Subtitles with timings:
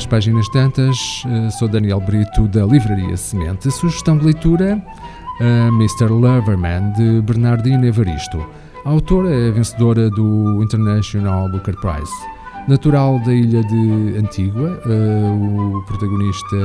[0.00, 3.70] às páginas tantas, eh, sou Daniel Brito da Livraria Semente.
[3.70, 4.82] Sugestão de leitura:
[5.38, 6.06] Mr.
[6.08, 8.38] Loverman de Bernardino Evaristo.
[8.86, 12.10] A autora é vencedora do International Booker Prize.
[12.66, 16.56] Natural da ilha de Antigua, uh, o protagonista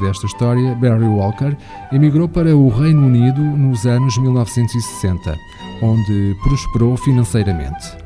[0.00, 1.54] desta história, Barry Walker,
[1.92, 5.36] emigrou para o Reino Unido nos anos 1960,
[5.82, 8.01] onde prosperou financeiramente.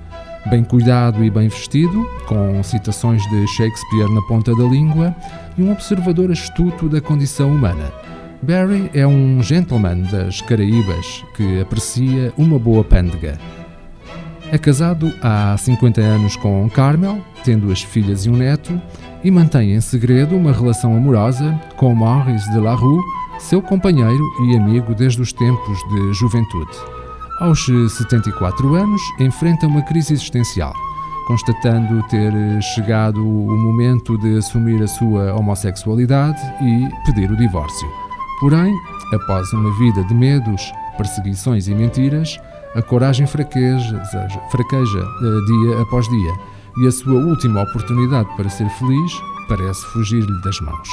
[0.48, 5.14] Bem cuidado e bem vestido, com citações de Shakespeare na ponta da língua
[5.58, 7.92] e um observador astuto da condição humana.
[8.40, 13.40] Barry é um gentleman das Caraíbas que aprecia uma boa pândega.
[14.52, 18.80] É casado há 50 anos com Carmel, tendo as filhas e um neto,
[19.24, 23.02] e mantém em segredo uma relação amorosa com Maurice de la Rue,
[23.40, 27.05] seu companheiro e amigo desde os tempos de juventude.
[27.38, 30.72] Aos 74 anos, enfrenta uma crise existencial,
[31.26, 32.32] constatando ter
[32.74, 37.86] chegado o momento de assumir a sua homossexualidade e pedir o divórcio.
[38.40, 38.74] Porém,
[39.12, 42.40] após uma vida de medos, perseguições e mentiras,
[42.74, 44.02] a coragem fraqueja,
[44.50, 46.32] fraqueja eh, dia após dia
[46.78, 49.12] e a sua última oportunidade para ser feliz
[49.46, 50.88] parece fugir-lhe das mãos.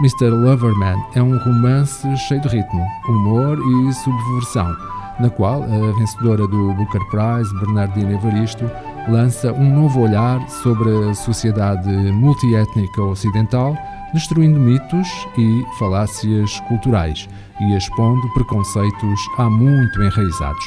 [0.00, 0.30] Mr.
[0.30, 4.74] Loverman é um romance cheio de ritmo, humor e subversão,
[5.18, 8.70] na qual a vencedora do Booker Prize, Bernardina Evaristo,
[9.08, 13.76] lança um novo olhar sobre a sociedade multiétnica ocidental,
[14.12, 17.28] destruindo mitos e falácias culturais
[17.60, 20.64] e expondo preconceitos há muito enraizados.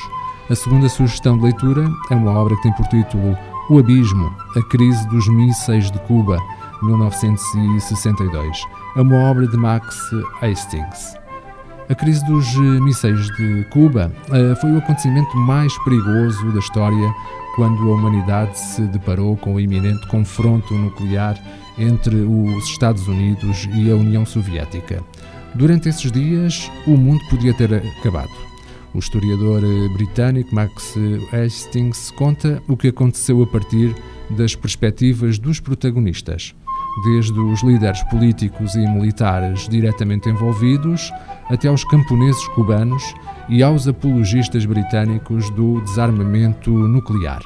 [0.50, 3.38] A segunda sugestão de leitura é uma obra que tem por título
[3.70, 6.40] O Abismo, a crise dos mísseis de Cuba,
[6.82, 8.66] 1962.
[8.96, 9.96] É uma obra de Max
[10.42, 11.29] Hastings.
[11.90, 17.12] A crise dos mísseis de Cuba uh, foi o acontecimento mais perigoso da história
[17.56, 21.36] quando a humanidade se deparou com o iminente confronto nuclear
[21.80, 25.04] entre os Estados Unidos e a União Soviética.
[25.56, 28.30] Durante esses dias, o mundo podia ter acabado.
[28.94, 30.94] O historiador eh, britânico Max
[31.34, 33.96] Hastings conta o que aconteceu a partir
[34.30, 36.54] das perspectivas dos protagonistas,
[37.04, 41.12] desde os líderes políticos e militares diretamente envolvidos
[41.50, 43.04] até aos camponeses cubanos
[43.48, 47.42] e aos apologistas britânicos do desarmamento nuclear.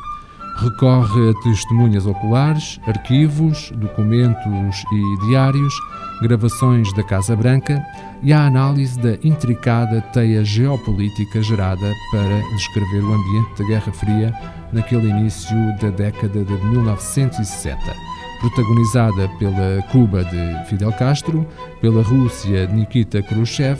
[0.58, 5.74] Recorre a testemunhas oculares, arquivos, documentos e diários,
[6.22, 7.84] gravações da Casa Branca
[8.22, 14.34] e a análise da intricada teia geopolítica gerada para descrever o ambiente da Guerra Fria
[14.72, 18.23] naquele início da década de 1960.
[18.44, 21.48] Protagonizada pela Cuba de Fidel Castro,
[21.80, 23.80] pela Rússia de Nikita Khrushchev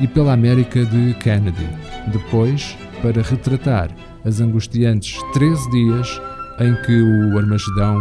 [0.00, 1.68] e pela América de Kennedy.
[2.12, 3.90] Depois, para retratar
[4.24, 6.20] as angustiantes 13 dias
[6.60, 8.00] em que o Armagedão,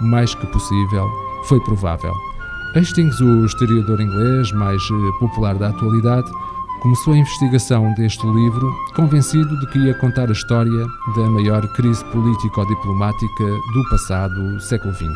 [0.00, 1.06] mais que possível,
[1.44, 2.14] foi provável.
[2.74, 6.30] Hastings, o historiador inglês mais eh, popular da atualidade,
[6.82, 10.84] começou a investigação deste livro convencido de que ia contar a história
[11.14, 15.06] da maior crise político-diplomática do passado século XX.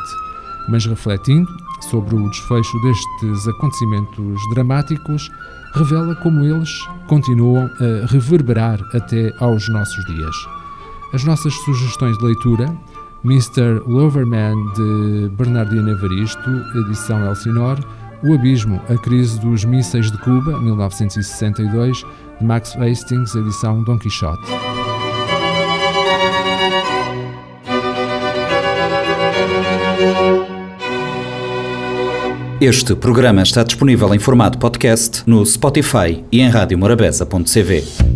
[0.68, 1.50] Mas refletindo
[1.80, 5.28] sobre o desfecho destes acontecimentos dramáticos,
[5.74, 6.70] revela como eles
[7.08, 10.36] continuam a reverberar até aos nossos dias.
[11.12, 12.72] As nossas sugestões de leitura,
[13.24, 13.82] Mr.
[13.86, 17.82] Loverman de Bernardino Evaristo, edição Elsinore,
[18.28, 21.98] O Abismo, a crise dos mísseis de Cuba, 1962,
[22.40, 24.42] de Max Hastings, edição Don Quixote.
[32.60, 38.15] Este programa está disponível em formato podcast no Spotify e em radiomorabeza.cv.